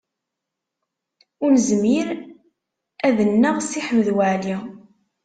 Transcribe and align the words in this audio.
Ur 1.43 1.49
nezmir 1.55 2.07
ad 3.07 3.17
nneɣ 3.29 3.57
Si 3.61 3.79
Ḥmed 3.87 4.07
Waɛli. 4.15 4.57